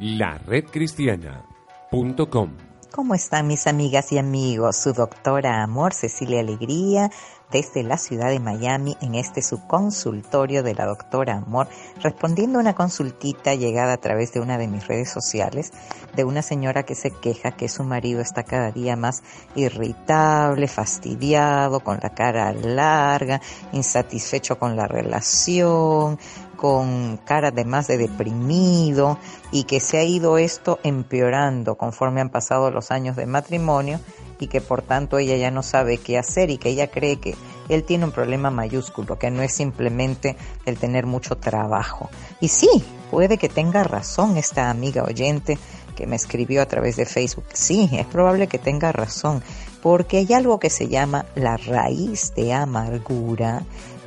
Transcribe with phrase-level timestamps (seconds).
[0.00, 2.50] La redcristiana.com
[2.90, 4.76] ¿Cómo están mis amigas y amigos?
[4.76, 7.12] Su doctora Amor, Cecilia Alegría,
[7.52, 11.68] desde la ciudad de Miami, en este subconsultorio de la doctora Amor,
[12.02, 15.72] respondiendo a una consultita llegada a través de una de mis redes sociales
[16.16, 19.22] de una señora que se queja que su marido está cada día más
[19.54, 23.40] irritable, fastidiado, con la cara larga,
[23.72, 26.18] insatisfecho con la relación,
[26.64, 29.18] con cara además de deprimido
[29.52, 34.00] y que se ha ido esto empeorando conforme han pasado los años de matrimonio
[34.40, 37.34] y que por tanto ella ya no sabe qué hacer y que ella cree que
[37.68, 42.08] él tiene un problema mayúsculo, que no es simplemente el tener mucho trabajo.
[42.40, 45.58] Y sí, puede que tenga razón esta amiga oyente
[45.94, 47.44] que me escribió a través de Facebook.
[47.52, 49.42] Sí, es probable que tenga razón,
[49.82, 53.64] porque hay algo que se llama la raíz de amargura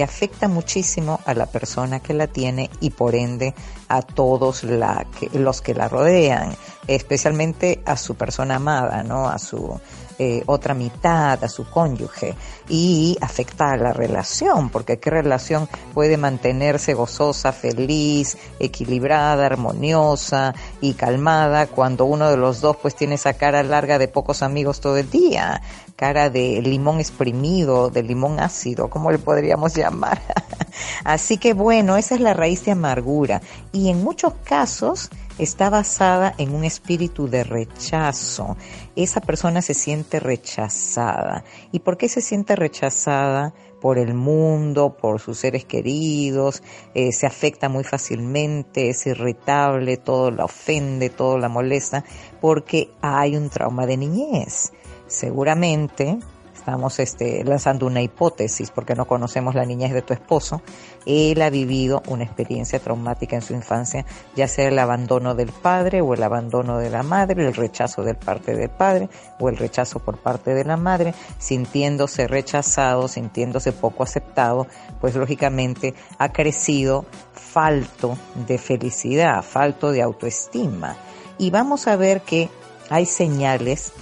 [0.00, 3.54] que afecta muchísimo a la persona que la tiene y por ende
[3.86, 9.28] a todos la, los que la rodean, especialmente a su persona amada, ¿no?
[9.28, 9.78] A su
[10.22, 12.34] eh, otra mitad, a su cónyuge,
[12.68, 20.92] y afecta a la relación, porque qué relación puede mantenerse gozosa, feliz, equilibrada, armoniosa y
[20.92, 24.98] calmada cuando uno de los dos pues tiene esa cara larga de pocos amigos todo
[24.98, 25.62] el día,
[25.96, 30.20] cara de limón exprimido, de limón ácido, ¿cómo le podríamos llamar?
[31.04, 33.40] Así que bueno, esa es la raíz de amargura
[33.72, 35.08] y en muchos casos
[35.38, 38.56] está basada en un espíritu de rechazo.
[38.96, 41.44] Esa persona se siente rechazada.
[41.72, 43.54] ¿Y por qué se siente rechazada?
[43.80, 46.62] por el mundo, por sus seres queridos,
[46.94, 52.04] eh, se afecta muy fácilmente, es irritable, todo la ofende, todo la molesta,
[52.40, 54.72] porque hay un trauma de niñez.
[55.06, 56.18] Seguramente
[56.60, 60.60] estamos este, lanzando una hipótesis porque no conocemos la niñez de tu esposo,
[61.06, 64.04] él ha vivido una experiencia traumática en su infancia,
[64.36, 68.16] ya sea el abandono del padre o el abandono de la madre, el rechazo del
[68.16, 74.02] parte del padre o el rechazo por parte de la madre, sintiéndose rechazado, sintiéndose poco
[74.02, 74.66] aceptado,
[75.00, 80.96] pues lógicamente ha crecido falto de felicidad, falto de autoestima.
[81.38, 82.50] Y vamos a ver que
[82.90, 83.92] hay señales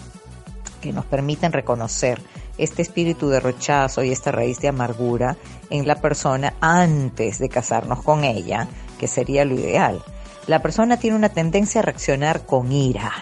[0.80, 2.20] que nos permiten reconocer
[2.58, 5.36] este espíritu de rechazo y esta raíz de amargura
[5.70, 10.02] en la persona antes de casarnos con ella, que sería lo ideal.
[10.46, 13.12] La persona tiene una tendencia a reaccionar con ira.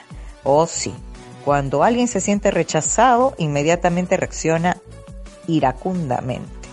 [0.43, 0.95] Oh sí,
[1.45, 4.79] cuando alguien se siente rechazado, inmediatamente reacciona
[5.47, 6.69] iracundamente,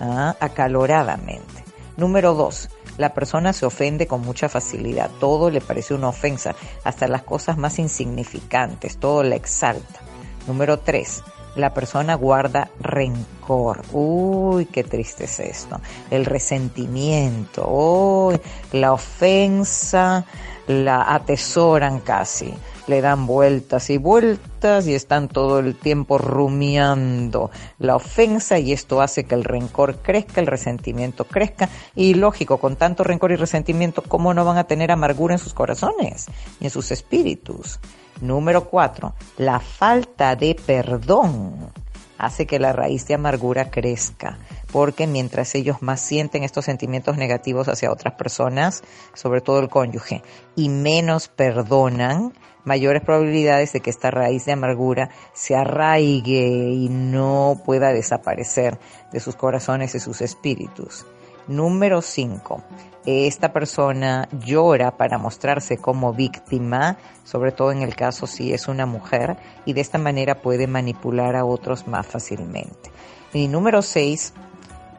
[0.00, 0.34] ¿ah?
[0.40, 1.64] acaloradamente.
[1.96, 6.54] Número dos, la persona se ofende con mucha facilidad, todo le parece una ofensa,
[6.84, 10.00] hasta las cosas más insignificantes, todo la exalta.
[10.46, 11.22] Número tres,
[11.56, 13.82] la persona guarda rencor.
[13.92, 15.80] Uy, qué triste es esto.
[16.10, 18.40] El resentimiento, uy,
[18.72, 20.24] la ofensa,
[20.66, 22.52] la atesoran casi.
[22.86, 29.00] Le dan vueltas y vueltas y están todo el tiempo rumiando la ofensa y esto
[29.00, 34.02] hace que el rencor crezca, el resentimiento crezca y lógico, con tanto rencor y resentimiento,
[34.02, 36.26] ¿cómo no van a tener amargura en sus corazones
[36.60, 37.80] y en sus espíritus?
[38.20, 41.72] Número cuatro, la falta de perdón
[42.18, 44.38] hace que la raíz de amargura crezca,
[44.72, 48.82] porque mientras ellos más sienten estos sentimientos negativos hacia otras personas,
[49.14, 50.22] sobre todo el cónyuge,
[50.54, 52.32] y menos perdonan,
[52.64, 58.78] mayores probabilidades de que esta raíz de amargura se arraigue y no pueda desaparecer
[59.12, 61.06] de sus corazones y sus espíritus.
[61.48, 62.62] Número 5.
[63.06, 68.84] Esta persona llora para mostrarse como víctima, sobre todo en el caso si es una
[68.84, 72.90] mujer, y de esta manera puede manipular a otros más fácilmente.
[73.32, 74.32] Y número 6.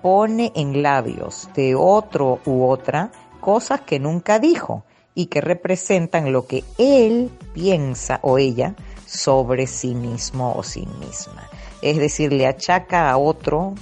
[0.01, 6.45] Pone en labios de otro u otra cosas que nunca dijo y que representan lo
[6.45, 8.75] que él piensa o ella
[9.05, 11.49] sobre sí mismo o sí misma.
[11.81, 13.73] Es decir, le achaca a otro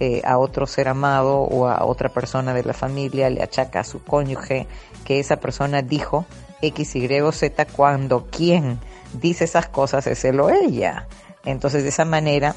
[0.00, 3.84] eh, a otro ser amado o a otra persona de la familia, le achaca a
[3.84, 4.66] su cónyuge
[5.04, 6.26] que esa persona dijo
[6.62, 8.78] X, Y o Z cuando quien
[9.14, 11.06] dice esas cosas es él o ella.
[11.44, 12.54] Entonces de esa manera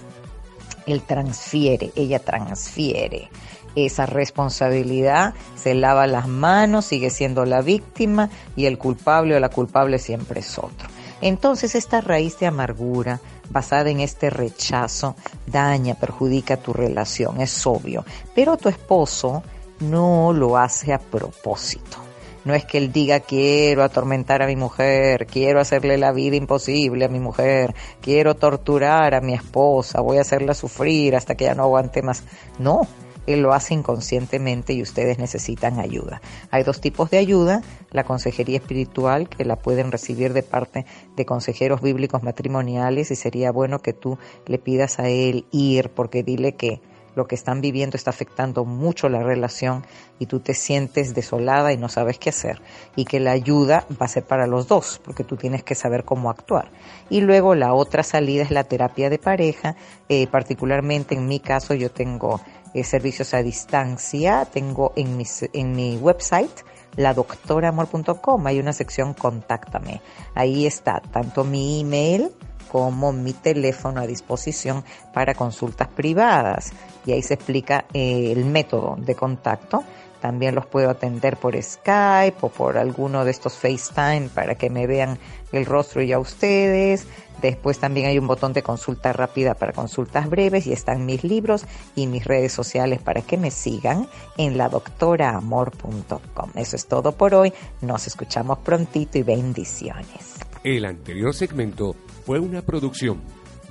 [0.85, 3.29] él transfiere, ella transfiere
[3.75, 9.49] esa responsabilidad, se lava las manos, sigue siendo la víctima y el culpable o la
[9.49, 10.89] culpable siempre es otro.
[11.21, 13.19] Entonces esta raíz de amargura,
[13.49, 15.15] basada en este rechazo
[15.45, 18.05] daña, perjudica tu relación, es obvio.
[18.35, 19.43] Pero tu esposo
[19.79, 21.97] no lo hace a propósito.
[22.45, 27.05] No es que él diga quiero atormentar a mi mujer, quiero hacerle la vida imposible
[27.05, 31.53] a mi mujer, quiero torturar a mi esposa, voy a hacerla sufrir hasta que ya
[31.53, 32.23] no aguante más.
[32.57, 32.87] No,
[33.33, 36.21] él lo hace inconscientemente y ustedes necesitan ayuda.
[36.51, 37.61] Hay dos tipos de ayuda,
[37.91, 40.85] la consejería espiritual que la pueden recibir de parte
[41.15, 46.23] de consejeros bíblicos matrimoniales y sería bueno que tú le pidas a él ir porque
[46.23, 46.81] dile que
[47.15, 49.85] lo que están viviendo está afectando mucho la relación
[50.19, 52.61] y tú te sientes desolada y no sabes qué hacer
[52.95, 56.05] y que la ayuda va a ser para los dos porque tú tienes que saber
[56.05, 56.71] cómo actuar.
[57.09, 59.75] Y luego la otra salida es la terapia de pareja,
[60.07, 62.39] eh, particularmente en mi caso yo tengo
[62.73, 66.63] eh, servicios a distancia, tengo en mi, en mi website
[66.95, 70.01] ladoctoramor.com hay una sección contáctame.
[70.35, 72.31] Ahí está tanto mi email,
[72.71, 74.83] como mi teléfono a disposición
[75.13, 76.71] para consultas privadas
[77.05, 79.83] y ahí se explica eh, el método de contacto.
[80.21, 84.87] También los puedo atender por Skype o por alguno de estos FaceTime para que me
[84.87, 85.19] vean
[85.51, 87.07] el rostro ya ustedes.
[87.41, 91.63] Después también hay un botón de consulta rápida para consultas breves y están mis libros
[91.95, 96.49] y mis redes sociales para que me sigan en ladoctoraamor.com.
[96.55, 97.53] Eso es todo por hoy.
[97.81, 100.35] Nos escuchamos prontito y bendiciones.
[100.63, 101.95] El anterior segmento
[102.25, 103.21] fue una producción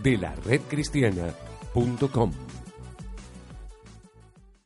[0.03, 2.48] de la redcristiana.com.